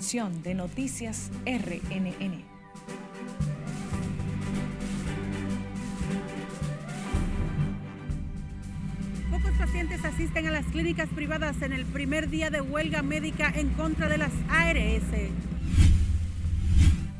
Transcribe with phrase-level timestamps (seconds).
[0.00, 2.42] de Noticias RNN.
[9.30, 13.68] Pocos pacientes asisten a las clínicas privadas en el primer día de huelga médica en
[13.74, 15.04] contra de las ARS.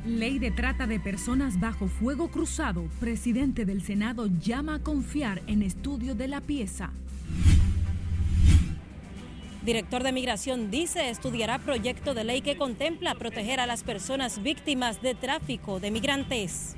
[0.07, 2.89] Ley de trata de personas bajo fuego cruzado.
[2.99, 6.93] Presidente del Senado llama a confiar en estudio de la pieza.
[9.63, 15.03] Director de Migración dice estudiará proyecto de ley que contempla proteger a las personas víctimas
[15.03, 16.77] de tráfico de migrantes.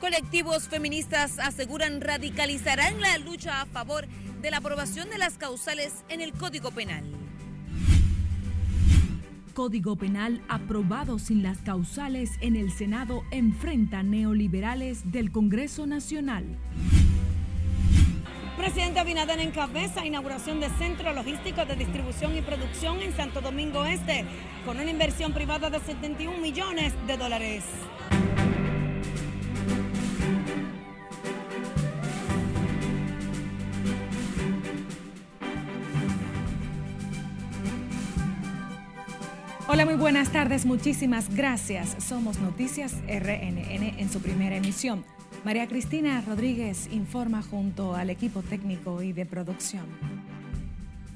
[0.00, 4.06] Colectivos feministas aseguran radicalizarán la lucha a favor
[4.40, 7.04] de la aprobación de las causales en el Código Penal.
[9.52, 16.44] Código Penal aprobado sin las causales en el Senado enfrenta neoliberales del Congreso Nacional.
[18.64, 24.24] Presidente Abinader encabeza inauguración de centro logístico de distribución y producción en Santo Domingo Este,
[24.64, 27.62] con una inversión privada de 71 millones de dólares.
[39.68, 40.64] Hola, muy buenas tardes.
[40.64, 42.02] Muchísimas gracias.
[42.02, 45.04] Somos Noticias RNN en su primera emisión.
[45.44, 49.84] María Cristina Rodríguez informa junto al equipo técnico y de producción.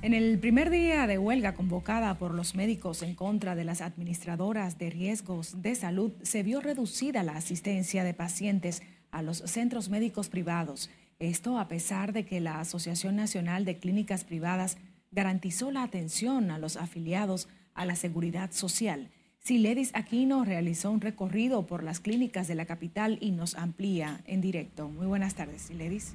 [0.02, 4.76] En el primer día de huelga convocada por los médicos en contra de las administradoras
[4.76, 10.28] de riesgos de salud, se vio reducida la asistencia de pacientes a los centros médicos
[10.28, 10.90] privados.
[11.18, 14.76] Esto a pesar de que la Asociación Nacional de Clínicas Privadas
[15.10, 19.08] garantizó la atención a los afiliados a la seguridad social.
[19.48, 24.42] Siledis Aquino realizó un recorrido por las clínicas de la capital y nos amplía en
[24.42, 24.90] directo.
[24.90, 26.12] Muy buenas tardes, Siledis.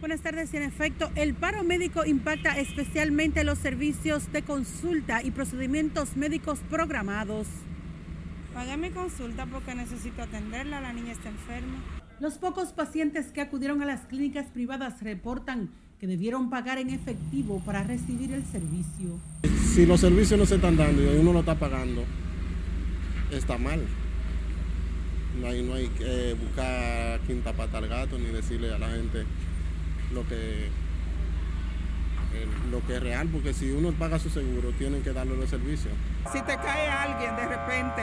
[0.00, 0.52] Buenas tardes.
[0.52, 7.46] En efecto, el paro médico impacta especialmente los servicios de consulta y procedimientos médicos programados.
[8.52, 11.84] Pagué mi consulta porque necesito atenderla, la niña está enferma.
[12.18, 15.70] Los pocos pacientes que acudieron a las clínicas privadas reportan
[16.02, 19.20] que debieron pagar en efectivo para recibir el servicio.
[19.72, 22.02] Si los servicios no se están dando y uno lo está pagando,
[23.30, 23.80] está mal.
[25.40, 29.24] No hay, no hay que buscar quinta pata al gato ni decirle a la gente
[30.12, 30.70] lo que,
[32.72, 35.94] lo que es real, porque si uno paga su seguro, tienen que darle los servicios.
[36.32, 38.02] Si te cae alguien de repente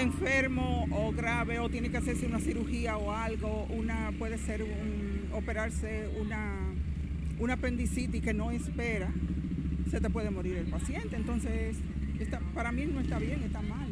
[0.00, 5.21] enfermo o grave o tiene que hacerse una cirugía o algo, una puede ser un,
[5.32, 6.54] operarse una,
[7.38, 9.10] una apendicitis que no espera,
[9.90, 11.16] se te puede morir el paciente.
[11.16, 11.76] Entonces,
[12.54, 13.88] para mí no está bien, está mal.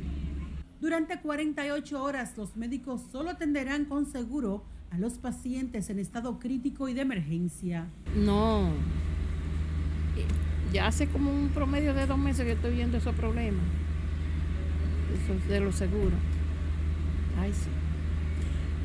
[0.81, 6.89] Durante 48 horas los médicos solo atenderán con seguro a los pacientes en estado crítico
[6.89, 7.87] y de emergencia.
[8.17, 8.73] No,
[10.73, 13.63] ya hace como un promedio de dos meses que estoy viendo esos problemas
[15.49, 16.19] de los seguros.
[17.41, 17.69] Ay, sí.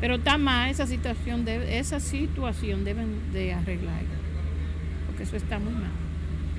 [0.01, 4.15] Pero está mal esa situación, de, esa situación deben de arreglarla,
[5.07, 5.91] porque eso está muy mal.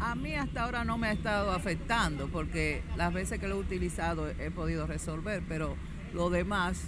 [0.00, 3.58] A mí hasta ahora no me ha estado afectando, porque las veces que lo he
[3.58, 5.76] utilizado he podido resolver, pero
[6.14, 6.82] los demás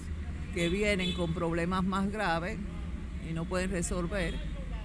[0.54, 2.58] que vienen con problemas más graves
[3.28, 4.34] y no pueden resolver,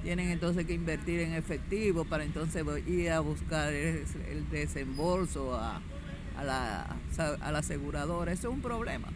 [0.04, 4.04] tienen entonces que invertir en efectivo para entonces ir a buscar el,
[4.52, 5.82] desembolso a,
[6.38, 8.34] a la, a la aseguradora.
[8.34, 9.08] Eso es un problema.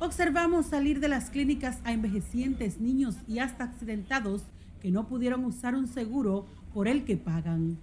[0.00, 4.44] Observamos salir de las clínicas a envejecientes, niños y hasta accidentados
[4.80, 7.76] que no pudieron usar un seguro por el que pagan.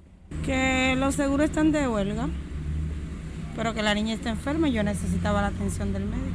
[0.43, 2.27] Que los seguros están de huelga,
[3.55, 6.25] pero que la niña está enferma y yo necesitaba la atención del médico.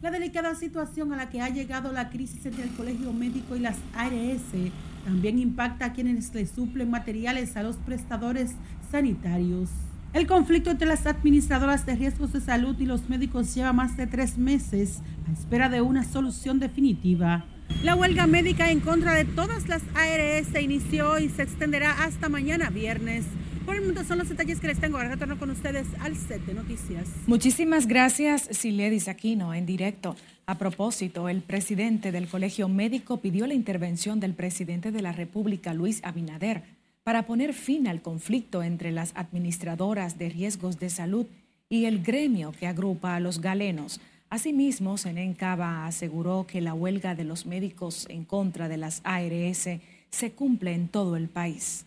[0.00, 3.58] La delicada situación a la que ha llegado la crisis entre el Colegio Médico y
[3.58, 4.72] las ARS
[5.04, 8.52] también impacta a quienes le suplen materiales a los prestadores
[8.90, 9.68] sanitarios.
[10.12, 14.08] El conflicto entre las administradoras de riesgos de salud y los médicos lleva más de
[14.08, 17.44] tres meses a espera de una solución definitiva.
[17.84, 22.28] La huelga médica en contra de todas las ARS se inició y se extenderá hasta
[22.28, 23.24] mañana viernes.
[23.64, 24.96] Por el momento son los detalles que les tengo.
[24.96, 27.08] Ahora retorno con ustedes al set de noticias.
[27.28, 30.16] Muchísimas gracias, Siledis Aquino, en directo.
[30.44, 35.72] A propósito, el presidente del Colegio Médico pidió la intervención del presidente de la República,
[35.72, 36.79] Luis Abinader
[37.10, 41.26] para poner fin al conflicto entre las administradoras de riesgos de salud
[41.68, 44.00] y el gremio que agrupa a los galenos.
[44.28, 49.68] Asimismo, Senencaba aseguró que la huelga de los médicos en contra de las ARS
[50.08, 51.84] se cumple en todo el país.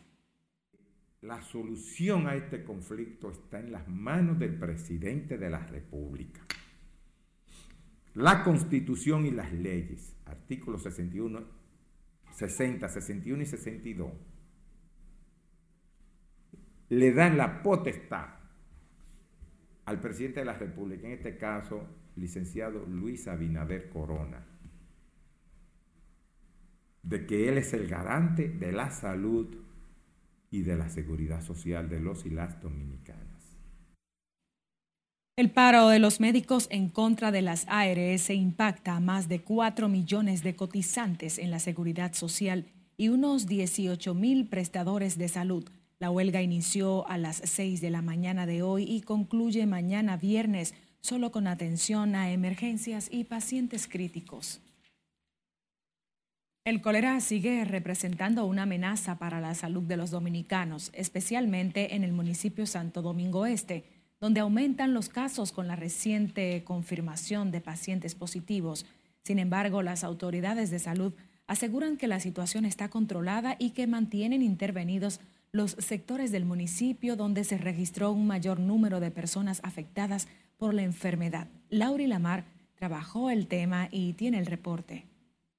[1.22, 6.42] La solución a este conflicto está en las manos del presidente de la República.
[8.14, 11.44] La constitución y las leyes, artículos 61,
[12.30, 14.33] 60, 61 y 62
[16.90, 18.28] le dan la potestad
[19.86, 21.86] al presidente de la República, en este caso,
[22.16, 24.46] licenciado Luis Abinader Corona,
[27.02, 29.58] de que él es el garante de la salud
[30.52, 33.34] y de la seguridad social de los y las dominicanas.
[35.36, 39.90] El paro de los médicos en contra de las ARS impacta a más de 4
[39.90, 45.68] millones de cotizantes en la seguridad social y unos 18 mil prestadores de salud.
[46.04, 50.74] La huelga inició a las 6 de la mañana de hoy y concluye mañana viernes,
[51.00, 54.60] solo con atención a emergencias y pacientes críticos.
[56.66, 62.12] El cólera sigue representando una amenaza para la salud de los dominicanos, especialmente en el
[62.12, 63.86] municipio Santo Domingo Este
[64.20, 68.86] donde aumentan los casos con la reciente confirmación de pacientes positivos.
[69.24, 71.14] Sin embargo, las autoridades de salud
[71.48, 75.22] aseguran que la situación está controlada y que mantienen intervenidos
[75.54, 80.28] los sectores del municipio donde se registró un mayor número de personas afectadas
[80.58, 81.48] por la enfermedad.
[81.70, 85.06] Lauri Lamar trabajó el tema y tiene el reporte.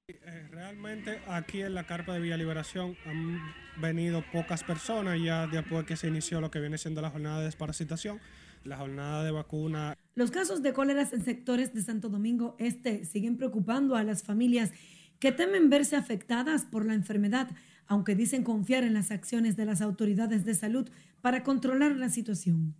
[0.09, 3.39] Eh, realmente aquí en la carpa de Villa Liberación han
[3.81, 7.45] venido pocas personas ya después que se inició lo que viene siendo la jornada de
[7.45, 8.19] desparasitación
[8.65, 9.95] la jornada de vacuna.
[10.15, 14.71] Los casos de cólera en sectores de Santo Domingo Este siguen preocupando a las familias
[15.19, 17.47] que temen verse afectadas por la enfermedad,
[17.87, 20.89] aunque dicen confiar en las acciones de las autoridades de salud
[21.21, 22.75] para controlar la situación.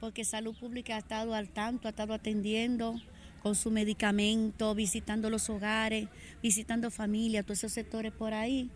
[0.00, 2.94] Porque Salud Pública ha estado al tanto, ha estado atendiendo
[3.42, 6.08] con su medicamento, visitando los hogares,
[6.42, 8.70] visitando familias, todos esos sectores por ahí.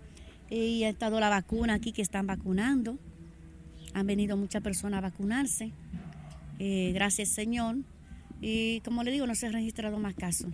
[0.51, 2.99] Y ha estado la vacuna aquí que están vacunando.
[3.95, 5.73] Han venido muchas personas a vacunarse.
[6.59, 7.77] Eh, gracias Señor.
[8.41, 10.53] Y como le digo, no se han registrado más casos.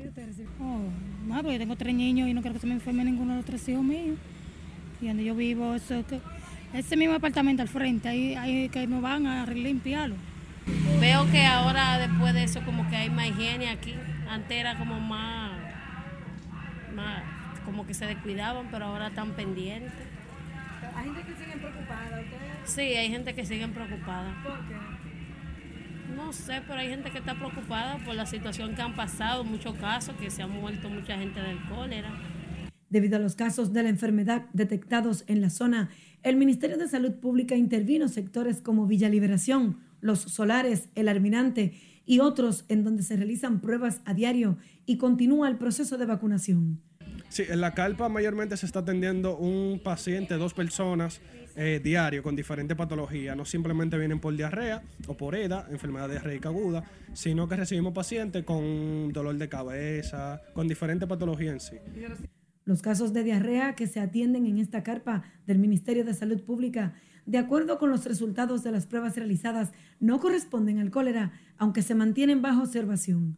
[0.60, 0.80] Oh,
[1.26, 3.36] no, porque yo tengo tres niños y no quiero que se me enferme ninguno de
[3.38, 4.16] los tres hijos míos.
[5.00, 6.04] Y donde yo vivo, eso,
[6.74, 10.16] ese mismo apartamento al frente, ahí, ahí que nos van a limpiarlo.
[11.00, 13.94] Veo que ahora después de eso como que hay más higiene aquí.
[14.28, 15.52] Antes era como más,
[16.94, 17.22] más
[17.64, 19.92] como que se descuidaban, pero ahora están pendientes.
[20.94, 22.22] ¿Hay gente que sigue preocupada?
[22.64, 24.34] Sí, hay gente que sigue preocupada.
[24.42, 24.74] ¿Por qué?
[26.14, 29.74] No sé, pero hay gente que está preocupada por la situación que han pasado, muchos
[29.76, 32.10] casos, que se ha muerto mucha gente del cólera.
[32.90, 35.90] Debido a los casos de la enfermedad detectados en la zona,
[36.22, 41.72] el Ministerio de Salud Pública intervino sectores como Villa Liberación, Los Solares, El Arminante
[42.04, 46.80] y otros en donde se realizan pruebas a diario y continúa el proceso de vacunación.
[47.28, 51.20] Sí, en la calpa mayormente se está atendiendo un paciente, dos personas
[51.54, 53.36] eh, diario con diferentes patologías.
[53.36, 56.82] No simplemente vienen por diarrea o por EDA, enfermedad diarreica aguda,
[57.12, 61.76] sino que recibimos pacientes con dolor de cabeza, con diferentes patologías en sí.
[62.70, 66.94] Los casos de diarrea que se atienden en esta carpa del Ministerio de Salud Pública,
[67.26, 71.96] de acuerdo con los resultados de las pruebas realizadas, no corresponden al cólera, aunque se
[71.96, 73.36] mantienen bajo observación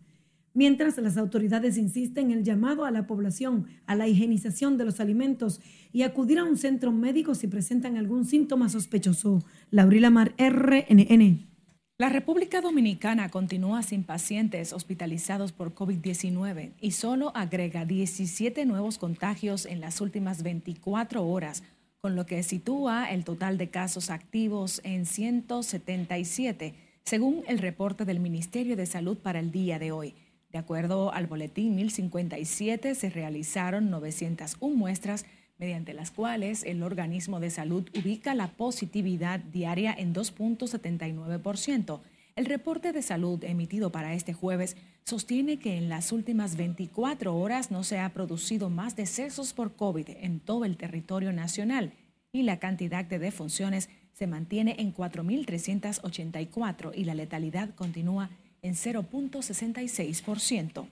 [0.52, 5.00] mientras las autoridades insisten en el llamado a la población a la higienización de los
[5.00, 5.62] alimentos
[5.94, 9.42] y acudir a un centro médico si presentan algún síntoma sospechoso.
[9.70, 11.51] Laurila Mar, RNN.
[11.98, 19.66] La República Dominicana continúa sin pacientes hospitalizados por COVID-19 y solo agrega 17 nuevos contagios
[19.66, 21.62] en las últimas 24 horas,
[22.00, 26.74] con lo que sitúa el total de casos activos en 177,
[27.04, 30.14] según el reporte del Ministerio de Salud para el día de hoy.
[30.50, 35.26] De acuerdo al boletín 1057, se realizaron 901 muestras
[35.62, 42.00] mediante las cuales el organismo de salud ubica la positividad diaria en 2.79%.
[42.34, 47.70] El reporte de salud emitido para este jueves sostiene que en las últimas 24 horas
[47.70, 51.92] no se ha producido más decesos por COVID en todo el territorio nacional
[52.32, 58.30] y la cantidad de defunciones se mantiene en 4.384 y la letalidad continúa
[58.62, 60.88] en 0.66%.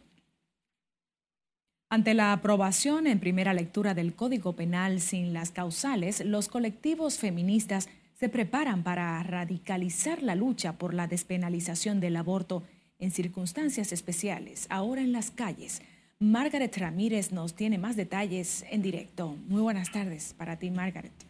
[1.92, 7.88] Ante la aprobación en primera lectura del Código Penal sin las causales, los colectivos feministas
[8.14, 12.62] se preparan para radicalizar la lucha por la despenalización del aborto
[13.00, 15.82] en circunstancias especiales, ahora en las calles.
[16.20, 19.36] Margaret Ramírez nos tiene más detalles en directo.
[19.48, 21.29] Muy buenas tardes para ti, Margaret.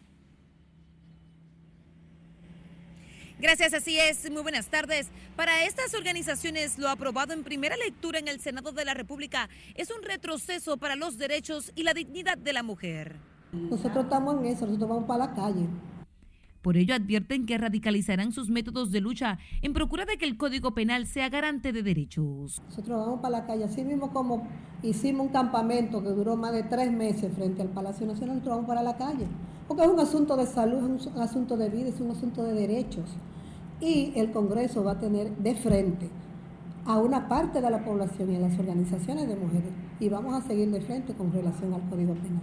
[3.41, 4.29] Gracias, así es.
[4.29, 5.09] Muy buenas tardes.
[5.35, 9.89] Para estas organizaciones, lo aprobado en primera lectura en el Senado de la República es
[9.89, 13.15] un retroceso para los derechos y la dignidad de la mujer.
[13.51, 15.67] Nosotros estamos en eso, nosotros vamos para la calle.
[16.61, 20.75] Por ello advierten que radicalizarán sus métodos de lucha en procura de que el Código
[20.75, 22.61] Penal sea garante de derechos.
[22.67, 24.47] Nosotros vamos para la calle, así mismo como
[24.83, 28.67] hicimos un campamento que duró más de tres meses frente al Palacio Nacional, nosotros vamos
[28.67, 29.25] para la calle
[29.71, 32.51] porque es un asunto de salud, es un asunto de vida, es un asunto de
[32.51, 33.05] derechos.
[33.81, 36.07] Y el Congreso va a tener de frente
[36.85, 40.47] a una parte de la población y a las organizaciones de mujeres y vamos a
[40.47, 42.41] seguir de frente con relación al Código Penal.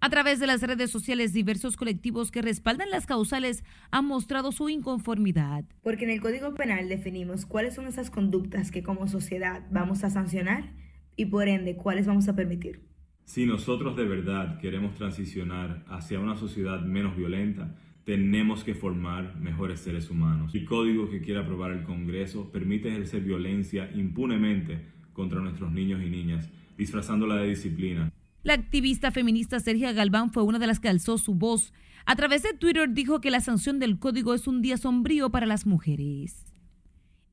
[0.00, 4.68] A través de las redes sociales, diversos colectivos que respaldan las causales han mostrado su
[4.68, 5.64] inconformidad.
[5.82, 10.10] Porque en el Código Penal definimos cuáles son esas conductas que como sociedad vamos a
[10.10, 10.72] sancionar
[11.16, 12.82] y por ende cuáles vamos a permitir.
[13.24, 19.80] Si nosotros de verdad queremos transicionar hacia una sociedad menos violenta, tenemos que formar mejores
[19.80, 20.54] seres humanos.
[20.54, 26.10] El código que quiere aprobar el Congreso permite ejercer violencia impunemente contra nuestros niños y
[26.10, 28.12] niñas, disfrazándola de disciplina.
[28.42, 31.72] La activista feminista Sergia Galván fue una de las que alzó su voz.
[32.04, 35.46] A través de Twitter dijo que la sanción del código es un día sombrío para
[35.46, 36.44] las mujeres.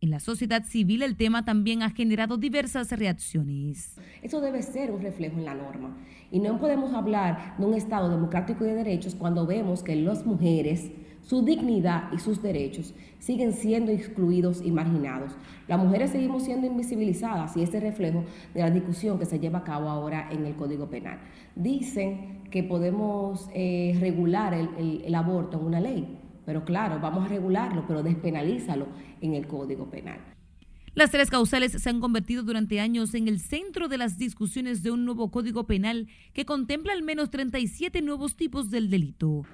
[0.04, 4.00] En la sociedad civil el tema también ha generado diversas reacciones.
[4.24, 5.96] Eso debe ser un reflejo en la norma.
[6.32, 10.26] Y no podemos hablar de un Estado democrático y de derechos cuando vemos que las
[10.26, 10.90] mujeres
[11.22, 15.34] su dignidad y sus derechos siguen siendo excluidos y marginados.
[15.68, 18.24] Las mujeres seguimos siendo invisibilizadas y este reflejo
[18.56, 21.20] de la discusión que se lleva a cabo ahora en el Código Penal.
[21.56, 26.18] Dicen que podemos eh, regular el, el aborto en una ley,
[26.52, 28.86] pero claro, vamos a regularlo, pero despenalízalo
[29.22, 30.20] en el Código Penal.
[30.94, 34.92] Las tres causales se han convertido durante años en el centro de las discusiones de
[34.92, 39.46] un nuevo Código Penal que contempla al menos 37 nuevos tipos del delito.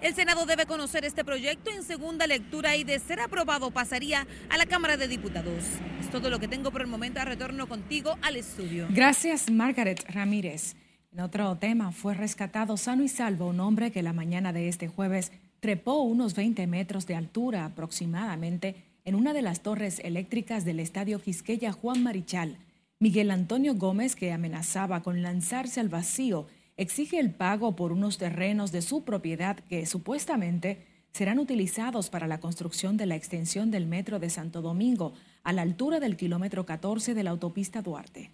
[0.00, 4.56] El Senado debe conocer este proyecto en segunda lectura y de ser aprobado pasaría a
[4.56, 5.62] la Cámara de Diputados.
[6.00, 7.22] Es todo lo que tengo por el momento.
[7.22, 8.86] Retorno contigo al estudio.
[8.88, 10.74] Gracias, Margaret Ramírez.
[11.12, 14.88] En otro tema, fue rescatado sano y salvo un hombre que la mañana de este
[14.88, 20.80] jueves trepó unos 20 metros de altura aproximadamente en una de las torres eléctricas del
[20.80, 22.56] Estadio Quisqueya Juan Marichal.
[22.98, 28.72] Miguel Antonio Gómez, que amenazaba con lanzarse al vacío exige el pago por unos terrenos
[28.72, 34.18] de su propiedad que supuestamente serán utilizados para la construcción de la extensión del metro
[34.18, 35.12] de Santo Domingo
[35.42, 38.30] a la altura del kilómetro 14 de la autopista Duarte.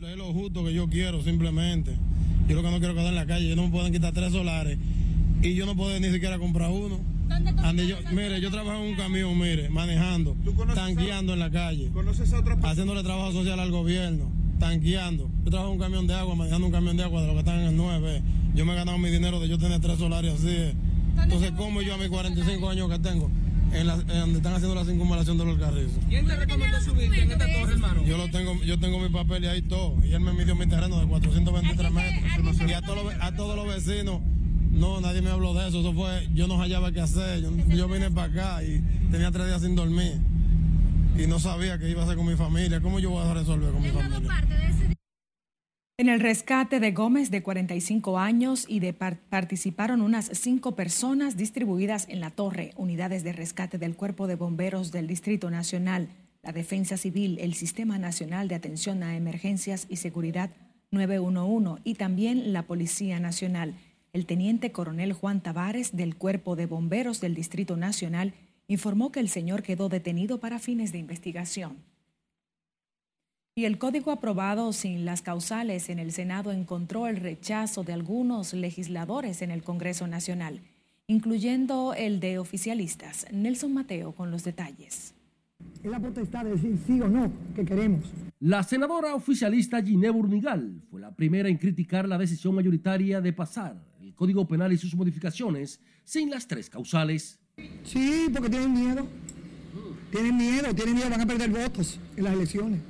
[0.00, 1.98] Es lo justo que yo quiero, simplemente.
[2.48, 3.54] Yo lo que no quiero quedar en la calle.
[3.54, 4.78] No me pueden quitar tres solares
[5.42, 6.98] y yo no puedo ni siquiera comprar uno.
[7.28, 10.36] ¿Dónde yo, mire, yo trabajo en un camión, mire, manejando,
[10.74, 11.90] tanqueando en la calle,
[12.62, 15.28] haciéndole trabajo social al gobierno tanqueando.
[15.44, 17.38] Yo trabajo en un camión de agua, manejando un camión de agua de lo que
[17.40, 18.22] están en el 9.
[18.54, 20.72] Yo me he ganado mi dinero de yo tener tres solares así.
[21.20, 23.28] Entonces, ¿cómo yo a mis 45 años que tengo?
[23.72, 25.98] En, la, donde están haciendo la circunvalación de los carrizos.
[26.08, 28.04] ¿Quién te recomendó subirte en esta torre, hermano?
[28.04, 29.96] Yo lo tengo, yo tengo mi papel y ahí todo.
[30.04, 32.68] Y él me midió mi terreno de 423 metros.
[32.68, 34.20] Y a todos, los, a todos los vecinos,
[34.80, 35.80] no, nadie me habló de eso.
[35.80, 37.42] Eso fue, yo no hallaba qué hacer.
[37.42, 40.14] Yo, yo vine para acá y tenía tres días sin dormir
[41.16, 42.80] y no sabía qué iba a hacer con mi familia.
[42.80, 44.40] ¿Cómo yo voy a resolver con mi familia?
[45.98, 52.08] En el rescate de Gómez, de 45 años, y de participaron unas cinco personas distribuidas
[52.08, 56.08] en la torre, unidades de rescate del Cuerpo de Bomberos del Distrito Nacional,
[56.42, 60.50] la Defensa Civil, el Sistema Nacional de Atención a Emergencias y Seguridad
[60.90, 63.74] 911 y también la Policía Nacional.
[64.12, 68.34] El teniente coronel Juan Tavares del Cuerpo de Bomberos del Distrito Nacional
[68.66, 71.76] informó que el señor quedó detenido para fines de investigación.
[73.54, 78.52] Y el código aprobado sin las causales en el Senado encontró el rechazo de algunos
[78.52, 80.60] legisladores en el Congreso Nacional,
[81.06, 83.26] incluyendo el de oficialistas.
[83.30, 85.14] Nelson Mateo con los detalles.
[85.84, 88.06] Es la potestad de decir sí o no que queremos.
[88.40, 93.89] La senadora oficialista Giné Burnigal fue la primera en criticar la decisión mayoritaria de pasar
[94.20, 97.38] Código Penal y sus modificaciones sin las tres causales.
[97.84, 99.08] Sí, porque tienen miedo.
[100.10, 102.80] Tienen miedo, tienen miedo, van a perder votos en las elecciones.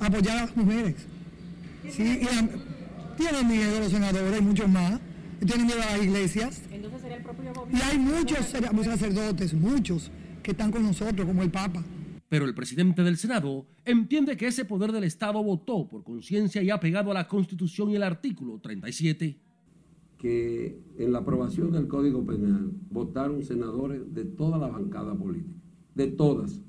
[0.00, 0.96] Apoyar a las mujeres.
[1.88, 2.26] Sí,
[3.16, 4.98] tienen miedo los senadores y muchos más.
[5.46, 6.62] tienen miedo a las iglesias.
[6.72, 7.78] Entonces sería el propio gobierno.
[7.78, 8.46] Y hay muchos
[8.84, 10.10] sacerdotes, muchos,
[10.42, 11.84] que están con nosotros, como el Papa.
[12.28, 16.70] Pero el presidente del Senado entiende que ese poder del Estado votó por conciencia y
[16.70, 19.51] ha pegado a la Constitución y el artículo 37
[20.22, 25.60] que en la aprobación del Código Penal votaron senadores de toda la bancada política,
[25.96, 26.62] de todas,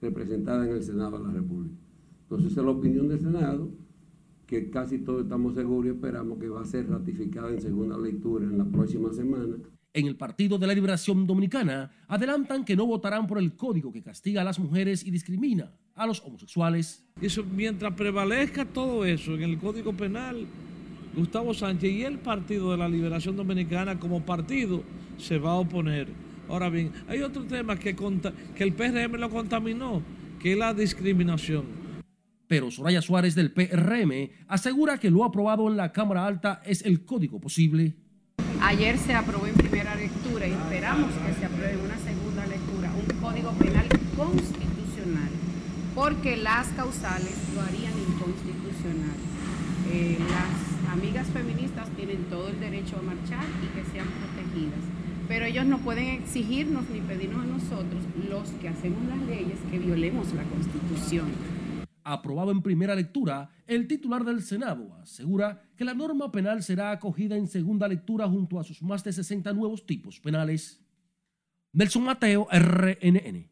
[0.00, 1.76] representadas en el Senado de la República.
[2.22, 3.68] Entonces, es la opinión del Senado,
[4.46, 8.46] que casi todos estamos seguros y esperamos que va a ser ratificada en segunda lectura
[8.46, 9.56] en la próxima semana.
[9.92, 14.02] En el Partido de la Liberación Dominicana adelantan que no votarán por el código que
[14.02, 17.04] castiga a las mujeres y discrimina a los homosexuales.
[17.20, 20.46] Eso, mientras prevalezca todo eso en el Código Penal,
[21.14, 24.82] Gustavo Sánchez y el Partido de la Liberación Dominicana como partido
[25.18, 26.08] se va a oponer.
[26.48, 30.02] Ahora bien, hay otro tema que, que el PRM lo contaminó,
[30.40, 31.64] que es la discriminación.
[32.48, 37.04] Pero Soraya Suárez del PRM asegura que lo aprobado en la Cámara Alta es el
[37.04, 37.94] código posible.
[38.60, 42.92] Ayer se aprobó en primera lectura y esperamos que se apruebe en una segunda lectura
[42.92, 45.30] un código penal constitucional,
[45.94, 49.16] porque las causales lo harían inconstitucional.
[49.92, 54.80] Eh, las amigas feministas tienen todo el derecho a marchar y que sean protegidas,
[55.28, 59.78] pero ellos no pueden exigirnos ni pedirnos a nosotros, los que hacemos las leyes, que
[59.78, 61.28] violemos la constitución
[62.12, 67.36] aprobado en primera lectura, el titular del Senado asegura que la norma penal será acogida
[67.36, 70.80] en segunda lectura junto a sus más de 60 nuevos tipos penales.
[71.72, 73.48] Nelson Mateo, RNN.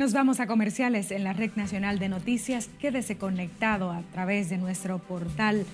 [0.00, 2.70] Nos vamos a comerciales en la Red Nacional de Noticias.
[2.78, 5.66] Quédese conectado a través de nuestro portal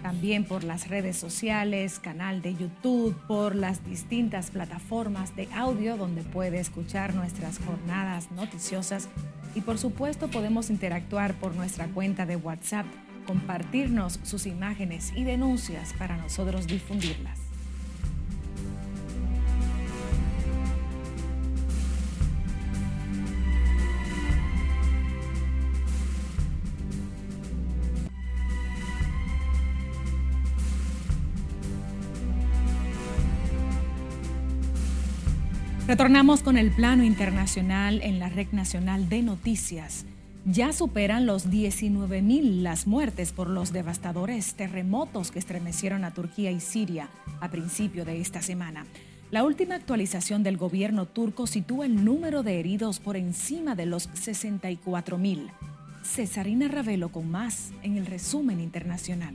[0.00, 6.22] también por las redes sociales, canal de YouTube, por las distintas plataformas de audio donde
[6.22, 9.08] puede escuchar nuestras jornadas noticiosas
[9.56, 12.86] y por supuesto podemos interactuar por nuestra cuenta de WhatsApp,
[13.26, 17.37] compartirnos sus imágenes y denuncias para nosotros difundirlas.
[35.98, 40.06] Retornamos con el plano internacional en la Red Nacional de Noticias.
[40.44, 46.60] Ya superan los 19.000 las muertes por los devastadores terremotos que estremecieron a Turquía y
[46.60, 47.08] Siria
[47.40, 48.86] a principio de esta semana.
[49.32, 54.08] La última actualización del gobierno turco sitúa el número de heridos por encima de los
[54.10, 55.50] 64.000.
[56.04, 59.34] Cesarina Ravelo con más en el resumen internacional.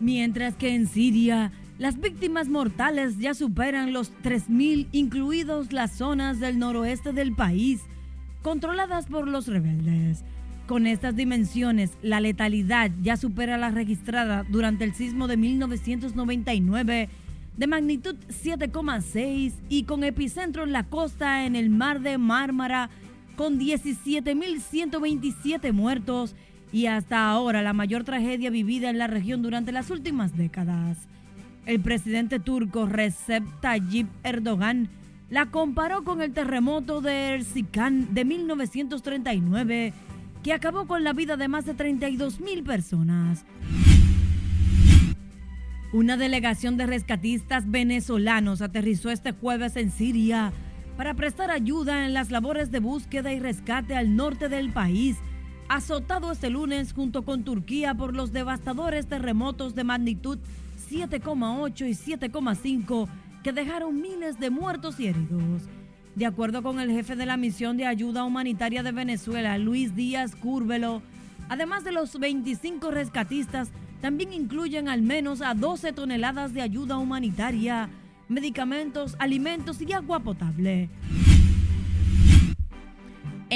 [0.00, 6.60] Mientras que en Siria las víctimas mortales ya superan los 3.000, incluidos las zonas del
[6.60, 7.80] noroeste del país,
[8.40, 10.22] controladas por los rebeldes.
[10.68, 17.08] Con estas dimensiones, la letalidad ya supera la registrada durante el sismo de 1999
[17.56, 22.90] de magnitud 7,6 y con epicentro en la costa en el mar de Mármara
[23.34, 26.36] con 17.127 muertos
[26.70, 31.08] y hasta ahora la mayor tragedia vivida en la región durante las últimas décadas.
[31.64, 34.88] El presidente turco Recep Tayyip Erdogan
[35.30, 39.94] la comparó con el terremoto de Erzincan de 1939,
[40.42, 43.44] que acabó con la vida de más de 32 mil personas.
[45.92, 50.52] Una delegación de rescatistas venezolanos aterrizó este jueves en Siria
[50.96, 55.16] para prestar ayuda en las labores de búsqueda y rescate al norte del país,
[55.68, 60.38] azotado este lunes junto con Turquía por los devastadores terremotos de magnitud
[60.92, 63.08] 7,8 y 7,5
[63.42, 65.62] que dejaron miles de muertos y heridos.
[66.14, 70.36] De acuerdo con el jefe de la misión de ayuda humanitaria de Venezuela, Luis Díaz
[70.36, 71.02] Cúrvelo,
[71.48, 73.70] además de los 25 rescatistas,
[74.02, 77.88] también incluyen al menos a 12 toneladas de ayuda humanitaria,
[78.28, 80.90] medicamentos, alimentos y agua potable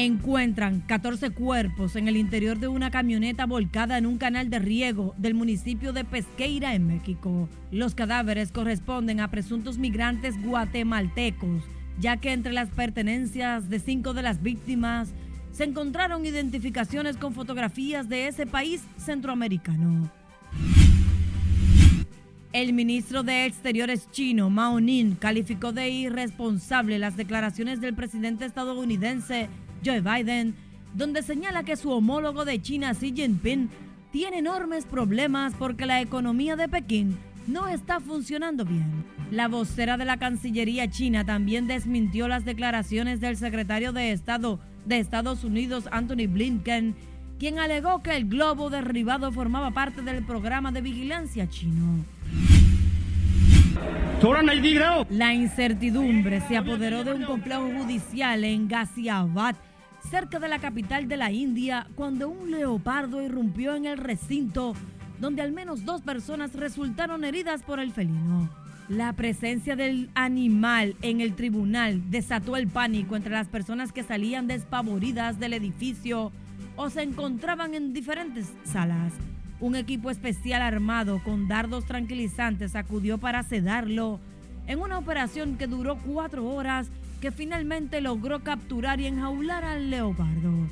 [0.04, 5.14] encuentran 14 cuerpos en el interior de una camioneta volcada en un canal de riego
[5.16, 7.48] del municipio de Pesqueira, en México.
[7.70, 11.62] Los cadáveres corresponden a presuntos migrantes guatemaltecos,
[11.98, 15.14] ya que entre las pertenencias de cinco de las víctimas
[15.50, 20.10] se encontraron identificaciones con fotografías de ese país centroamericano.
[22.52, 29.48] El ministro de Exteriores chino, Mao Ning, calificó de irresponsable las declaraciones del presidente estadounidense
[29.84, 30.54] Joe Biden,
[30.94, 33.68] donde señala que su homólogo de China, Xi Jinping,
[34.12, 39.04] tiene enormes problemas porque la economía de Pekín no está funcionando bien.
[39.30, 44.98] La vocera de la Cancillería china también desmintió las declaraciones del secretario de Estado de
[44.98, 46.94] Estados Unidos, Anthony Blinken,
[47.38, 52.04] quien alegó que el globo derribado formaba parte del programa de vigilancia chino.
[55.10, 59.56] La incertidumbre se apoderó de un complejo judicial en Ghaziabad,
[60.10, 64.74] cerca de la capital de la India, cuando un leopardo irrumpió en el recinto,
[65.20, 68.50] donde al menos dos personas resultaron heridas por el felino.
[68.88, 74.46] La presencia del animal en el tribunal desató el pánico entre las personas que salían
[74.46, 76.32] despavoridas del edificio
[76.76, 79.12] o se encontraban en diferentes salas.
[79.58, 84.20] Un equipo especial armado con dardos tranquilizantes acudió para sedarlo
[84.66, 86.88] en una operación que duró cuatro horas
[87.20, 90.68] que finalmente logró capturar y enjaular al leopardo.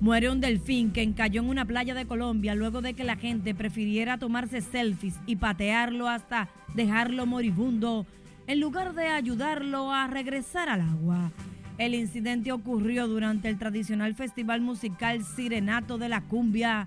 [0.00, 3.54] Muere un delfín que encalló en una playa de Colombia luego de que la gente
[3.54, 8.06] prefiriera tomarse selfies y patearlo hasta dejarlo moribundo
[8.46, 11.32] en lugar de ayudarlo a regresar al agua.
[11.80, 16.86] El incidente ocurrió durante el tradicional festival musical Sirenato de la Cumbia,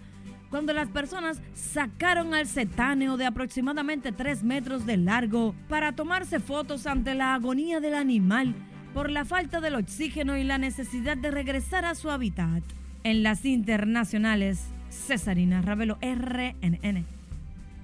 [0.52, 6.86] cuando las personas sacaron al cetáneo de aproximadamente 3 metros de largo para tomarse fotos
[6.86, 8.54] ante la agonía del animal
[8.94, 12.62] por la falta del oxígeno y la necesidad de regresar a su hábitat.
[13.04, 17.04] En las internacionales, Cesarina Ravelo, RNN.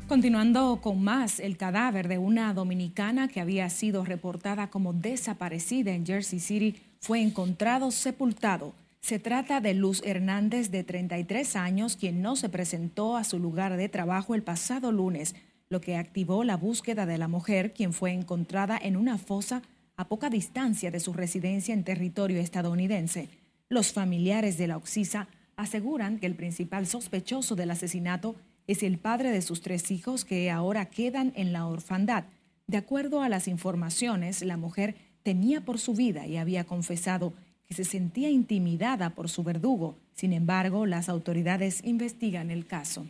[0.08, 6.06] Continuando con más, el cadáver de una dominicana que había sido reportada como desaparecida en
[6.06, 8.76] Jersey City fue encontrado sepultado.
[9.02, 13.78] Se trata de Luz Hernández, de 33 años, quien no se presentó a su lugar
[13.78, 15.36] de trabajo el pasado lunes,
[15.70, 19.62] lo que activó la búsqueda de la mujer, quien fue encontrada en una fosa
[19.96, 23.30] a poca distancia de su residencia en territorio estadounidense.
[23.70, 28.36] Los familiares de la Oxisa aseguran que el principal sospechoso del asesinato
[28.68, 32.26] es el padre de sus tres hijos que ahora quedan en la orfandad.
[32.68, 37.34] De acuerdo a las informaciones, la mujer temía por su vida y había confesado
[37.66, 39.98] que se sentía intimidada por su verdugo.
[40.14, 43.06] Sin embargo, las autoridades investigan el caso.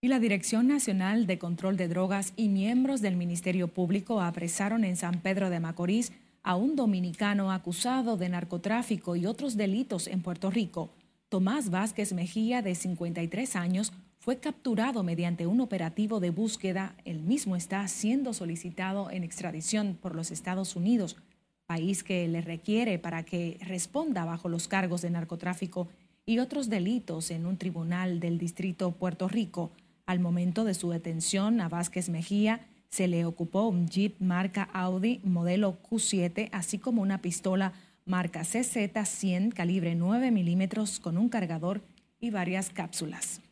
[0.00, 4.96] Y la Dirección Nacional de Control de Drogas y miembros del Ministerio Público apresaron en
[4.96, 10.50] San Pedro de Macorís a un dominicano acusado de narcotráfico y otros delitos en Puerto
[10.50, 10.90] Rico.
[11.30, 13.92] Tomás Vázquez Mejía, de 53 años,
[14.24, 16.94] fue capturado mediante un operativo de búsqueda.
[17.04, 21.18] El mismo está siendo solicitado en extradición por los Estados Unidos,
[21.66, 25.88] país que le requiere para que responda bajo los cargos de narcotráfico
[26.24, 29.72] y otros delitos en un tribunal del distrito Puerto Rico.
[30.06, 35.20] Al momento de su detención a Vázquez Mejía, se le ocupó un Jeep marca Audi
[35.22, 37.74] modelo Q7, así como una pistola
[38.06, 41.82] marca CZ100 calibre 9 milímetros con un cargador
[42.20, 43.42] y varias cápsulas.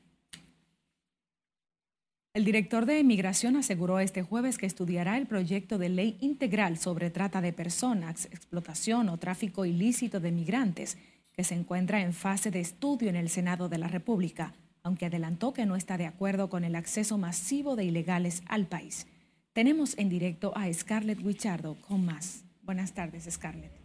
[2.35, 7.11] El director de Inmigración aseguró este jueves que estudiará el proyecto de ley integral sobre
[7.11, 10.97] trata de personas, explotación o tráfico ilícito de migrantes,
[11.35, 15.53] que se encuentra en fase de estudio en el Senado de la República, aunque adelantó
[15.53, 19.07] que no está de acuerdo con el acceso masivo de ilegales al país.
[19.53, 22.45] Tenemos en directo a Scarlett Wichardo con más.
[22.63, 23.82] Buenas tardes, Scarlett.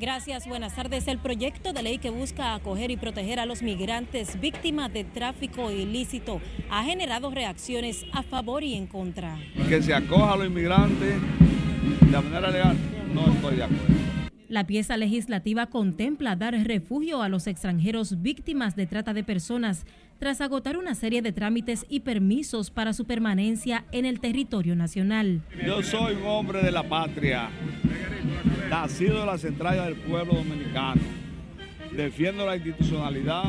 [0.00, 1.08] Gracias, buenas tardes.
[1.08, 5.72] El proyecto de ley que busca acoger y proteger a los migrantes víctimas de tráfico
[5.72, 9.36] ilícito ha generado reacciones a favor y en contra.
[9.68, 11.16] Que se acoja a los inmigrantes
[12.00, 12.76] de manera legal,
[13.12, 13.98] no estoy de acuerdo.
[14.48, 19.84] La pieza legislativa contempla dar refugio a los extranjeros víctimas de trata de personas
[20.20, 25.42] tras agotar una serie de trámites y permisos para su permanencia en el territorio nacional.
[25.66, 27.50] Yo soy un hombre de la patria
[28.68, 31.00] nacido de las entrañas del pueblo dominicano.
[31.92, 33.44] Defiendo la institucionalidad,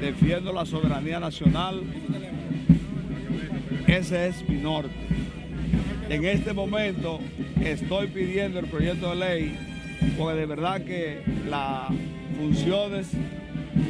[0.00, 1.82] defiendo la soberanía nacional.
[3.86, 4.90] Ese es mi norte.
[6.08, 7.20] En este momento
[7.62, 9.58] estoy pidiendo el proyecto de ley
[10.18, 11.88] porque de verdad que las
[12.36, 13.08] funciones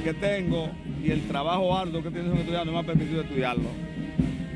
[0.04, 0.70] que tengo
[1.02, 3.68] y el trabajo arduo que tengo que estudiar no me ha permitido estudiarlo.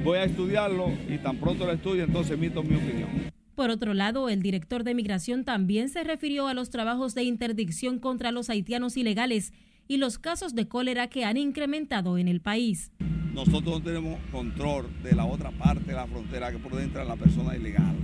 [0.05, 3.38] Voy a estudiarlo y tan pronto lo estudie entonces emito mi opinión.
[3.59, 7.99] Por otro lado, el director de Migración también se refirió a los trabajos de interdicción
[7.99, 9.53] contra los haitianos ilegales
[9.89, 12.93] y los casos de cólera que han incrementado en el país.
[13.35, 17.17] Nosotros no tenemos control de la otra parte de la frontera que por dentro la
[17.17, 17.97] persona ilegal.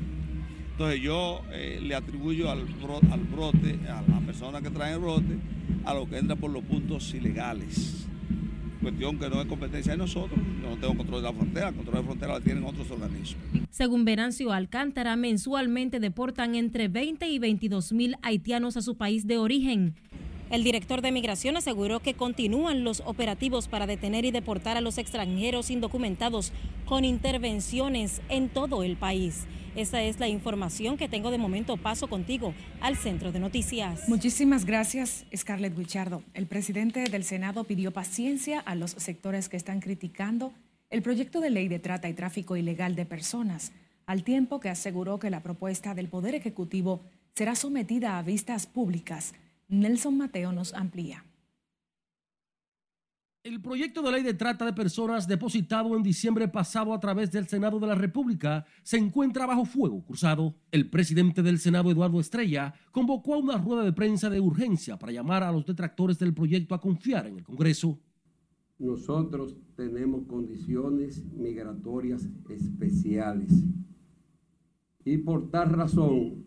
[0.73, 2.67] Entonces yo eh, le atribuyo al,
[3.12, 5.38] al brote, a la persona que trae el brote,
[5.85, 8.09] a lo que entra por los puntos ilegales
[8.85, 10.38] cuestión que no es competencia de nosotros.
[10.62, 12.90] Yo no tengo control de la frontera, el control de la frontera lo tienen otros
[12.90, 13.42] organismos.
[13.70, 19.38] Según Venancio Alcántara, mensualmente deportan entre 20 y 22 mil haitianos a su país de
[19.38, 19.94] origen.
[20.51, 24.99] El director de Migración aseguró que continúan los operativos para detener y deportar a los
[24.99, 26.53] extranjeros indocumentados
[26.85, 29.47] con intervenciones en todo el país.
[29.77, 31.77] Esa es la información que tengo de momento.
[31.77, 34.09] Paso contigo al centro de noticias.
[34.09, 36.23] Muchísimas gracias, Scarlett Guichardo.
[36.33, 40.53] El presidente del Senado pidió paciencia a los sectores que están criticando
[40.91, 43.73] el proyecto de ley de trata y tráfico ilegal de personas,
[44.07, 47.01] al tiempo que aseguró que la propuesta del Poder Ejecutivo
[47.35, 49.35] será sometida a vistas públicas.
[49.67, 51.25] Nelson Mateo nos amplía.
[53.45, 57.47] El proyecto de ley de trata de personas depositado en diciembre pasado a través del
[57.47, 60.55] Senado de la República se encuentra bajo fuego cruzado.
[60.73, 65.13] El presidente del Senado, Eduardo Estrella, convocó a una rueda de prensa de urgencia para
[65.13, 67.99] llamar a los detractores del proyecto a confiar en el Congreso.
[68.79, 73.63] Nosotros tenemos condiciones migratorias especiales
[75.05, 76.47] y por tal razón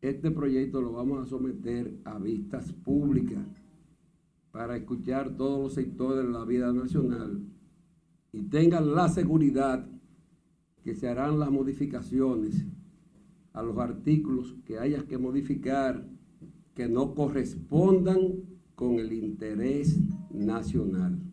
[0.00, 3.44] este proyecto lo vamos a someter a vistas públicas
[4.56, 7.42] para escuchar todos los sectores de la vida nacional
[8.32, 9.86] y tengan la seguridad
[10.82, 12.64] que se harán las modificaciones
[13.52, 16.08] a los artículos que hayas que modificar
[16.74, 18.18] que no correspondan
[18.74, 21.25] con el interés nacional.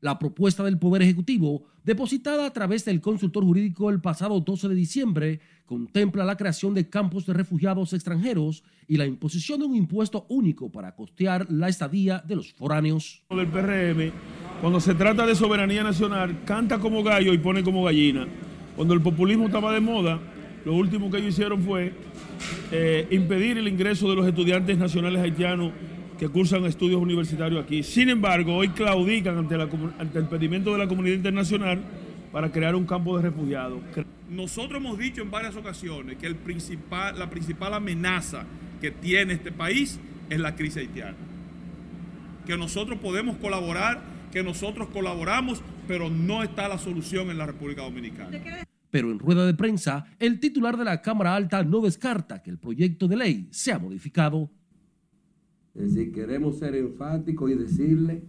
[0.00, 4.74] La propuesta del Poder Ejecutivo, depositada a través del consultor jurídico el pasado 12 de
[4.76, 10.24] diciembre, contempla la creación de campos de refugiados extranjeros y la imposición de un impuesto
[10.28, 13.24] único para costear la estadía de los foráneos.
[13.30, 14.12] Del PRM,
[14.60, 18.28] cuando se trata de soberanía nacional, canta como gallo y pone como gallina.
[18.76, 20.20] Cuando el populismo estaba de moda,
[20.64, 21.92] lo último que ellos hicieron fue
[22.70, 25.72] eh, impedir el ingreso de los estudiantes nacionales haitianos
[26.18, 27.82] que cursan estudios universitarios aquí.
[27.82, 31.80] Sin embargo, hoy claudican ante, ante el pedimento de la comunidad internacional
[32.32, 33.80] para crear un campo de refugiados.
[34.28, 38.44] Nosotros hemos dicho en varias ocasiones que el principal, la principal amenaza
[38.80, 41.16] que tiene este país es la crisis haitiana.
[42.46, 44.02] Que nosotros podemos colaborar,
[44.32, 48.38] que nosotros colaboramos, pero no está la solución en la República Dominicana.
[48.90, 52.58] Pero en rueda de prensa, el titular de la Cámara Alta no descarta que el
[52.58, 54.50] proyecto de ley sea modificado.
[55.78, 58.24] Es decir, queremos ser enfáticos y decirle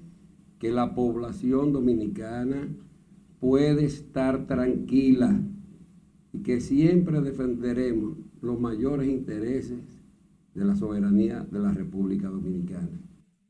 [0.59, 2.67] que la población dominicana
[3.39, 5.41] puede estar tranquila
[6.31, 9.79] y que siempre defenderemos los mayores intereses
[10.53, 13.01] de la soberanía de la República Dominicana.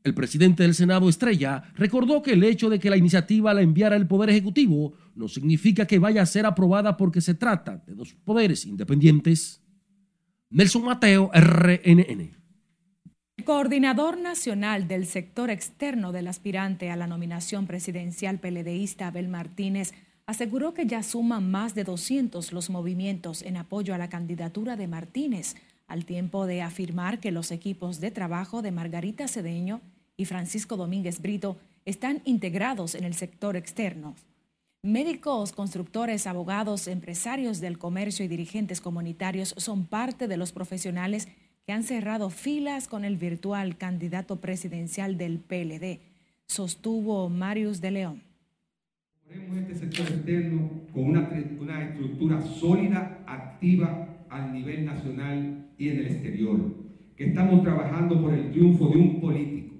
[0.02, 3.96] El presidente del Senado, Estrella, recordó que el hecho de que la iniciativa la enviara
[3.96, 8.14] el Poder Ejecutivo no significa que vaya a ser aprobada porque se trata de dos
[8.14, 9.62] poderes independientes.
[10.48, 12.39] Nelson Mateo, RNN.
[13.40, 19.94] El coordinador nacional del sector externo del aspirante a la nominación presidencial peledeísta Abel Martínez
[20.26, 24.88] aseguró que ya suman más de 200 los movimientos en apoyo a la candidatura de
[24.88, 25.54] Martínez
[25.88, 29.80] al tiempo de afirmar que los equipos de trabajo de Margarita Cedeño
[30.18, 34.16] y Francisco Domínguez Brito están integrados en el sector externo.
[34.82, 41.26] Médicos, constructores, abogados, empresarios del comercio y dirigentes comunitarios son parte de los profesionales
[41.70, 46.00] que han cerrado filas con el virtual candidato presidencial del PLD,
[46.48, 48.22] sostuvo Marius de León.
[49.28, 51.30] este sector externo con una,
[51.60, 56.74] una estructura sólida, activa al nivel nacional y en el exterior,
[57.16, 59.76] que estamos trabajando por el triunfo de un político,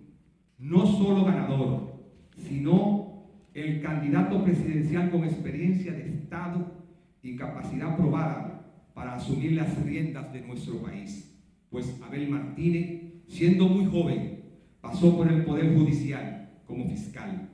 [0.61, 2.05] no solo ganador,
[2.37, 6.73] sino el candidato presidencial con experiencia de Estado
[7.21, 11.30] y capacidad probada para asumir las riendas de nuestro país.
[11.71, 14.43] Pues Abel Martínez, siendo muy joven,
[14.81, 17.49] pasó por el Poder Judicial como fiscal,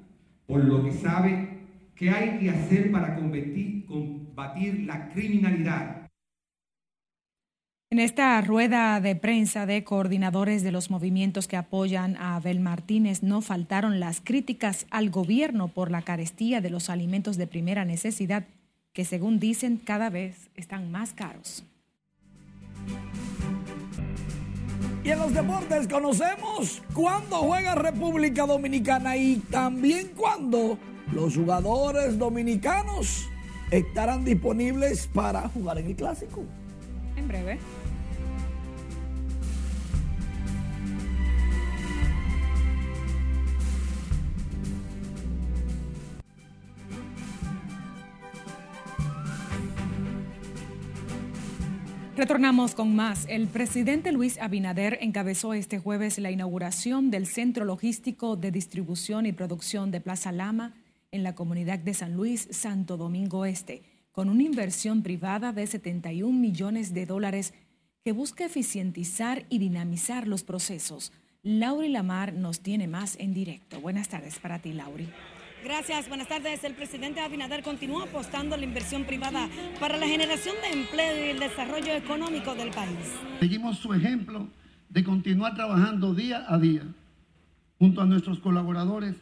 [0.47, 1.61] por lo que sabe
[1.95, 6.07] qué hay que hacer para combatir, combatir la criminalidad
[7.89, 13.23] en esta rueda de prensa de coordinadores de los movimientos que apoyan a Abel Martínez
[13.23, 18.45] no faltaron las críticas al gobierno por la carestía de los alimentos de primera necesidad,
[18.93, 21.65] que según dicen cada vez están más caros.
[25.07, 30.79] Y en los deportes conocemos cuándo juega República Dominicana y también cuándo
[31.13, 33.29] los jugadores dominicanos
[33.71, 36.43] estarán disponibles para jugar en el clásico.
[37.17, 37.61] En breve.
[52.17, 53.27] Retornamos con más.
[53.29, 59.33] El presidente Luis Abinader encabezó este jueves la inauguración del Centro Logístico de Distribución y
[59.33, 60.73] Producción de Plaza Lama
[61.11, 66.33] en la comunidad de San Luis, Santo Domingo Este, con una inversión privada de 71
[66.33, 67.53] millones de dólares
[68.03, 71.13] que busca eficientizar y dinamizar los procesos.
[71.43, 73.79] Lauri Lamar nos tiene más en directo.
[73.83, 75.11] Buenas tardes para ti, Lauri.
[75.67, 76.63] Gracias, buenas tardes.
[76.63, 79.49] El presidente Abinader continúa apostando a la inversión privada
[79.81, 82.97] para la generación de empleo y el desarrollo económico del país.
[83.41, 84.47] Seguimos su ejemplo
[84.89, 86.83] de continuar trabajando día a día
[87.81, 89.17] junto a nuestros colaboradores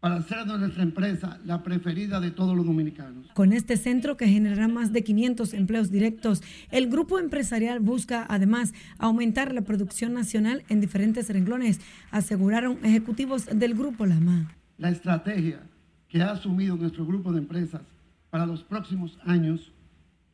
[0.00, 3.26] para hacer de nuestra empresa la preferida de todos los dominicanos.
[3.34, 8.72] Con este centro que generará más de 500 empleos directos, el grupo empresarial busca además
[8.96, 14.56] aumentar la producción nacional en diferentes renglones, aseguraron ejecutivos del grupo Lama.
[14.78, 15.60] La estrategia
[16.08, 17.82] que ha asumido nuestro grupo de empresas
[18.30, 19.72] para los próximos años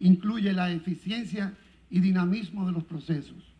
[0.01, 1.55] incluye la eficiencia
[1.89, 3.55] y dinamismo de los procesos,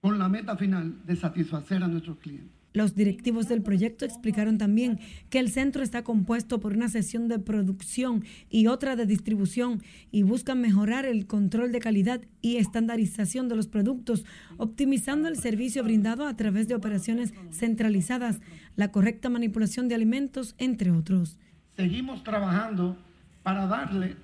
[0.00, 2.56] con la meta final de satisfacer a nuestros clientes.
[2.76, 7.38] Los directivos del proyecto explicaron también que el centro está compuesto por una sesión de
[7.38, 13.56] producción y otra de distribución y buscan mejorar el control de calidad y estandarización de
[13.56, 14.26] los productos,
[14.58, 18.42] optimizando el servicio brindado a través de operaciones centralizadas,
[18.76, 21.38] la correcta manipulación de alimentos, entre otros.
[21.76, 22.96] Seguimos trabajando
[23.42, 24.16] para darle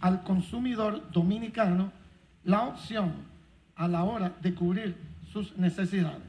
[0.00, 1.92] al consumidor dominicano
[2.44, 3.12] la opción
[3.76, 4.96] a la hora de cubrir
[5.32, 6.22] sus necesidades.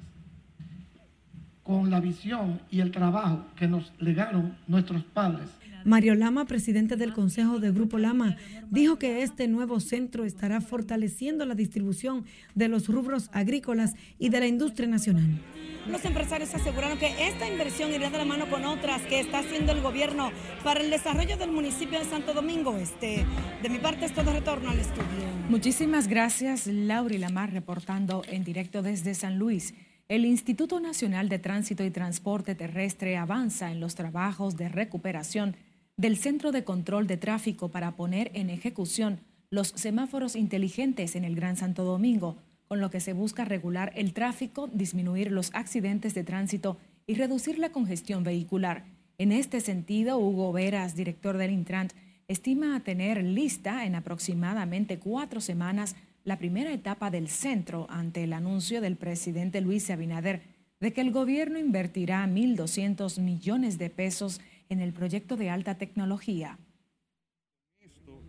[1.63, 5.49] Con la visión y el trabajo que nos legaron nuestros padres
[5.85, 8.37] Mario Lama, presidente del Consejo de Grupo Lama,
[8.69, 14.39] dijo que este nuevo centro estará fortaleciendo la distribución de los rubros agrícolas y de
[14.39, 15.41] la industria nacional.
[15.89, 19.71] Los empresarios aseguraron que esta inversión irá de la mano con otras que está haciendo
[19.71, 20.31] el gobierno
[20.63, 23.25] para el desarrollo del municipio de Santo Domingo Este.
[23.63, 25.05] De mi parte es todo retorno al estudio.
[25.49, 29.73] Muchísimas gracias, Laura Lamar, reportando en directo desde San Luis.
[30.07, 35.55] El Instituto Nacional de Tránsito y Transporte Terrestre avanza en los trabajos de recuperación
[35.97, 41.35] del Centro de Control de Tráfico para poner en ejecución los semáforos inteligentes en el
[41.35, 46.23] Gran Santo Domingo, con lo que se busca regular el tráfico, disminuir los accidentes de
[46.23, 48.85] tránsito y reducir la congestión vehicular.
[49.17, 51.91] En este sentido, Hugo Veras, director del Intrant,
[52.27, 58.79] estima tener lista en aproximadamente cuatro semanas la primera etapa del centro ante el anuncio
[58.79, 60.41] del presidente Luis Abinader
[60.81, 66.57] de que el gobierno invertirá 1.200 millones de pesos en el proyecto de alta tecnología.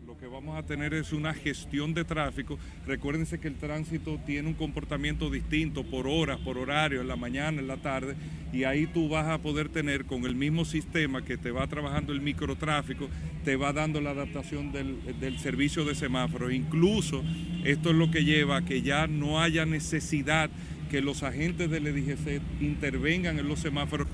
[0.05, 2.59] Lo que vamos a tener es una gestión de tráfico.
[2.85, 7.61] Recuérdense que el tránsito tiene un comportamiento distinto por horas, por horario, en la mañana,
[7.61, 8.17] en la tarde,
[8.53, 12.13] y ahí tú vas a poder tener con el mismo sistema que te va trabajando
[12.13, 13.09] el microtráfico,
[13.45, 16.53] te va dando la adaptación del, servicio de semáforos.
[16.53, 17.23] Incluso
[17.65, 20.51] esto es lo que lleva a que ya no haya necesidad
[20.91, 24.09] que los agentes del EDGC intervengan en los semáforos.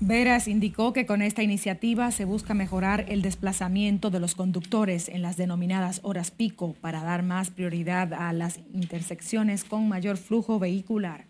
[0.00, 5.22] Veras indicó que con esta iniciativa se busca mejorar el desplazamiento de los conductores en
[5.22, 11.26] las denominadas horas pico para dar más prioridad a las intersecciones con mayor flujo vehicular.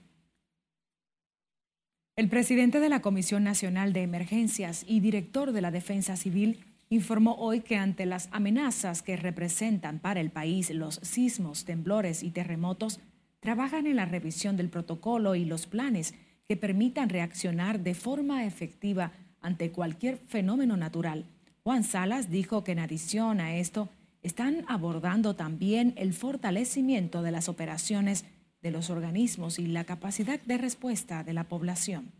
[2.16, 7.34] El presidente de la Comisión Nacional de Emergencias y director de la Defensa Civil informó
[7.34, 13.00] hoy que ante las amenazas que representan para el país los sismos, temblores y terremotos,
[13.40, 16.14] trabajan en la revisión del protocolo y los planes
[16.48, 21.24] que permitan reaccionar de forma efectiva ante cualquier fenómeno natural.
[21.62, 23.88] Juan Salas dijo que en adición a esto,
[24.22, 28.24] están abordando también el fortalecimiento de las operaciones
[28.62, 32.10] de los organismos y la capacidad de respuesta de la población.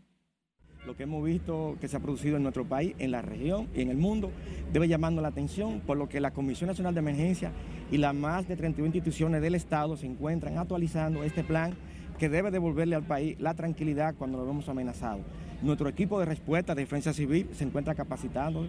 [0.85, 3.81] Lo que hemos visto que se ha producido en nuestro país, en la región y
[3.81, 4.31] en el mundo,
[4.71, 7.51] debe llamarnos la atención, por lo que la Comisión Nacional de Emergencia
[7.91, 11.73] y las más de 31 instituciones del Estado se encuentran actualizando este plan
[12.17, 15.19] que debe devolverle al país la tranquilidad cuando lo vemos amenazado.
[15.61, 18.67] Nuestro equipo de respuesta de defensa civil se encuentra capacitando.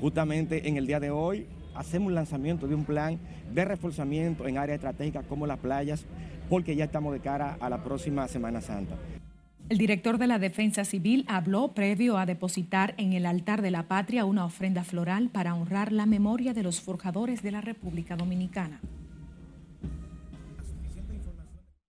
[0.00, 3.18] Justamente en el día de hoy hacemos un lanzamiento de un plan
[3.52, 6.06] de reforzamiento en áreas estratégicas como las playas,
[6.48, 8.96] porque ya estamos de cara a la próxima Semana Santa.
[9.70, 13.84] El director de la Defensa Civil habló previo a depositar en el altar de la
[13.84, 18.80] patria una ofrenda floral para honrar la memoria de los forjadores de la República Dominicana.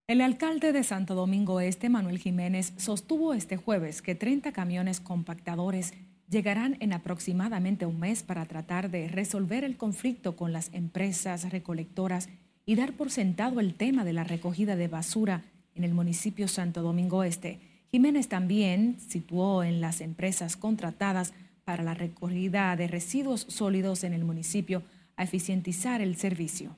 [0.07, 5.95] El alcalde de Santo Domingo Este, Manuel Jiménez, sostuvo este jueves que 30 camiones compactadores
[6.29, 12.29] llegarán en aproximadamente un mes para tratar de resolver el conflicto con las empresas recolectoras
[12.67, 15.41] y dar por sentado el tema de la recogida de basura
[15.73, 17.59] en el municipio Santo Domingo Este.
[17.89, 24.23] Jiménez también situó en las empresas contratadas para la recogida de residuos sólidos en el
[24.23, 24.83] municipio
[25.15, 26.75] a eficientizar el servicio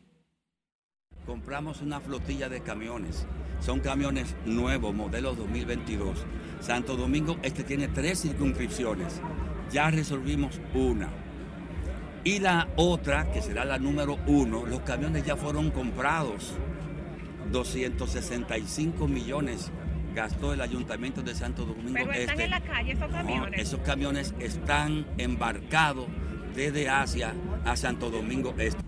[1.28, 3.28] compramos una flotilla de camiones.
[3.60, 6.26] Son camiones nuevos, modelo 2022.
[6.62, 9.22] Santo Domingo, este tiene tres circunscripciones.
[9.72, 11.10] Ya resolvimos una.
[12.24, 16.54] Y la otra, que será la número uno, los camiones ya fueron comprados.
[17.52, 19.72] 265 millones
[20.16, 22.44] gastó el ayuntamiento de Santo Domingo Pero están Este.
[22.46, 23.62] en la calle esos camiones.
[23.62, 26.08] esos camiones están embarcados
[26.56, 27.34] desde Asia
[27.66, 28.82] a Santo Domingo Este.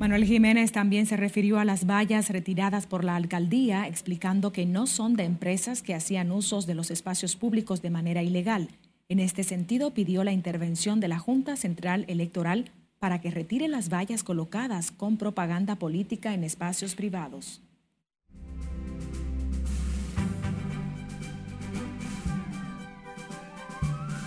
[0.00, 4.86] Manuel Jiménez también se refirió a las vallas retiradas por la alcaldía, explicando que no
[4.86, 8.68] son de empresas que hacían usos de los espacios públicos de manera ilegal.
[9.10, 13.90] En este sentido, pidió la intervención de la Junta Central Electoral para que retire las
[13.92, 17.60] vallas colocadas con propaganda política en espacios privados.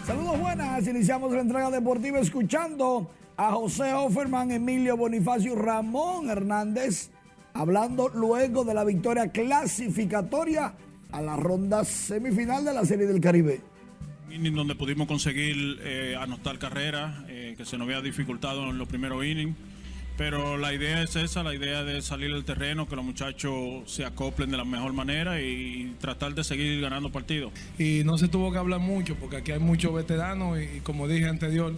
[0.06, 7.10] Saludos buenas, iniciamos la entrega deportiva escuchando a José Offerman, Emilio Bonifacio, Ramón Hernández,
[7.54, 10.74] hablando luego de la victoria clasificatoria
[11.12, 13.62] a la ronda semifinal de la Serie del Caribe.
[14.32, 18.88] inning donde pudimos conseguir eh, anotar carreras, eh, que se nos había dificultado en los
[18.88, 19.56] primeros innings.
[20.16, 24.06] Pero la idea es esa, la idea de salir del terreno, que los muchachos se
[24.06, 27.52] acoplen de la mejor manera y tratar de seguir ganando partidos.
[27.80, 31.08] y no se tuvo que hablar mucho porque aquí hay muchos veteranos y, y como
[31.08, 31.74] dije anterior,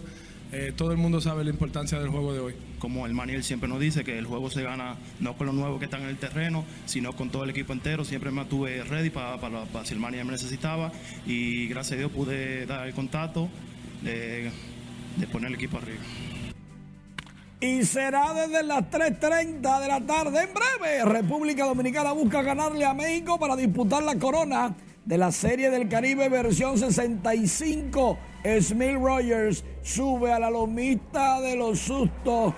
[0.52, 2.54] eh, todo el mundo sabe la importancia del juego de hoy.
[2.78, 5.78] Como el Maniel siempre nos dice, que el juego se gana no con los nuevos
[5.78, 8.04] que están en el terreno, sino con todo el equipo entero.
[8.04, 9.38] Siempre me tuve ready para
[9.84, 10.92] si el Maniel me necesitaba
[11.26, 13.48] y gracias a Dios pude dar el contacto
[14.02, 14.50] de,
[15.16, 16.02] de poner el equipo arriba
[17.60, 20.42] y será desde las 3.30 de la tarde.
[20.42, 24.74] En breve, República Dominicana busca ganarle a México para disputar la corona
[25.04, 28.18] de la Serie del Caribe versión 65.
[28.60, 32.54] Smith Rogers sube a la lomita de los sustos.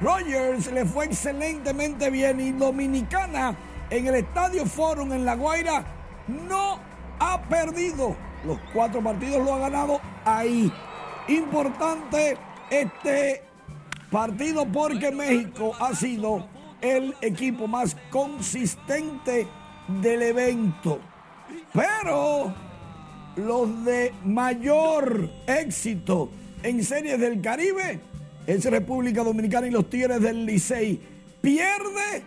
[0.00, 3.56] Rogers le fue excelentemente bien y Dominicana
[3.90, 5.84] en el Estadio Forum en La Guaira
[6.28, 6.78] no
[7.18, 8.16] ha perdido.
[8.44, 10.72] Los cuatro partidos lo ha ganado ahí.
[11.28, 12.36] Importante
[12.70, 13.46] este
[14.10, 16.46] Partido porque México ha sido
[16.80, 19.48] el equipo más consistente
[19.88, 21.00] del evento.
[21.72, 22.54] Pero
[23.36, 26.30] los de mayor éxito
[26.62, 28.00] en series del Caribe
[28.46, 31.00] es República Dominicana y los Tigres del Licey.
[31.40, 32.24] Pierde,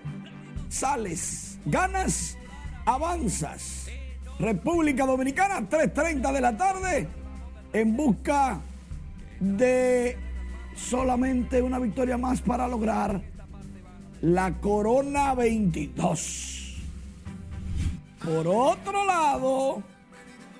[0.69, 2.37] sales, ganas,
[2.85, 3.87] avanzas.
[4.39, 7.07] República Dominicana, 3.30 de la tarde,
[7.73, 8.61] en busca
[9.39, 10.17] de
[10.75, 13.21] solamente una victoria más para lograr
[14.21, 16.77] la Corona 22.
[18.23, 19.83] Por otro lado,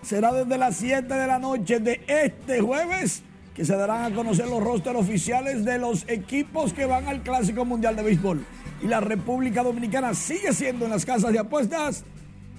[0.02, 3.24] será desde las 7 de la noche de este jueves
[3.54, 7.66] que se darán a conocer los rosters oficiales de los equipos que van al Clásico
[7.66, 8.46] Mundial de Béisbol.
[8.82, 12.06] Y la República Dominicana sigue siendo en las casas de apuestas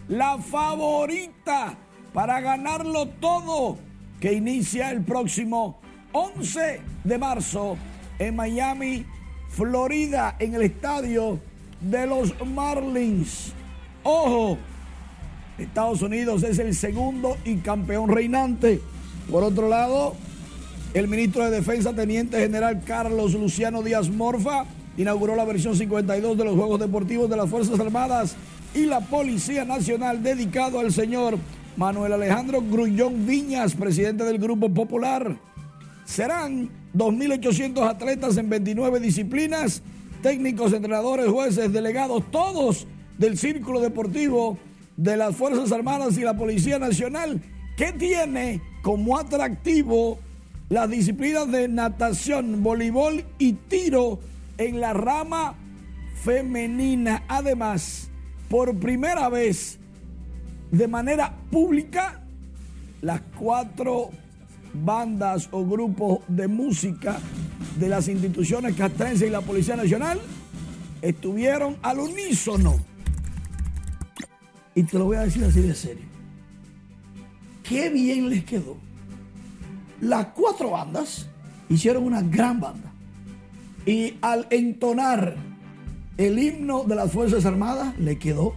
[0.08, 1.78] la favorita
[2.12, 3.78] para ganarlo todo
[4.20, 5.80] que inicia el próximo
[6.12, 7.78] 11 de marzo
[8.18, 9.06] en Miami,
[9.48, 11.40] Florida, en el estadio
[11.80, 13.54] de los Marlins.
[14.02, 14.58] Ojo,
[15.60, 18.80] Estados Unidos es el segundo y campeón reinante.
[19.30, 20.14] Por otro lado,
[20.94, 24.64] el ministro de Defensa, Teniente General Carlos Luciano Díaz Morfa,
[24.96, 28.36] inauguró la versión 52 de los Juegos Deportivos de las Fuerzas Armadas
[28.74, 31.38] y la Policía Nacional dedicado al señor
[31.76, 35.36] Manuel Alejandro Grullón Viñas, presidente del Grupo Popular.
[36.04, 39.82] Serán 2.800 atletas en 29 disciplinas,
[40.22, 42.86] técnicos, entrenadores, jueces, delegados, todos
[43.18, 44.58] del Círculo Deportivo
[45.00, 47.40] de las Fuerzas Armadas y la Policía Nacional,
[47.74, 50.18] que tiene como atractivo
[50.68, 54.20] las disciplinas de natación, voleibol y tiro
[54.58, 55.54] en la rama
[56.22, 57.24] femenina.
[57.28, 58.10] Además,
[58.50, 59.78] por primera vez,
[60.70, 62.20] de manera pública,
[63.00, 64.10] las cuatro
[64.74, 67.18] bandas o grupos de música
[67.78, 70.20] de las instituciones castrenses y la Policía Nacional
[71.00, 72.89] estuvieron al unísono.
[74.80, 76.06] Y te lo voy a decir así de serio.
[77.62, 78.78] Qué bien les quedó.
[80.00, 81.28] Las cuatro bandas
[81.68, 82.90] hicieron una gran banda.
[83.84, 85.36] Y al entonar
[86.16, 88.54] el himno de las Fuerzas Armadas, le quedó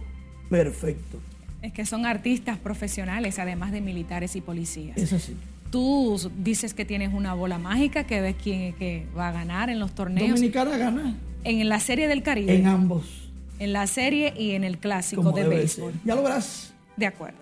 [0.48, 1.20] perfecto.
[1.60, 4.96] Es que son artistas profesionales, además de militares y policías.
[4.96, 5.36] Es así
[5.70, 9.80] tú dices que tienes una bola mágica, que ves quién que va a ganar en
[9.80, 10.30] los torneos.
[10.30, 11.16] Dominicana gana.
[11.42, 12.54] En la Serie del Caribe.
[12.54, 13.23] En ambos.
[13.64, 15.94] En la serie y en el clásico de béisbol.
[16.04, 16.74] Ya lo verás.
[16.98, 17.38] De acuerdo.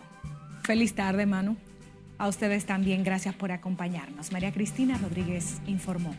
[0.63, 1.57] Feliz tarde, Manu.
[2.17, 4.31] A ustedes también, gracias por acompañarnos.
[4.31, 6.15] María Cristina Rodríguez informó.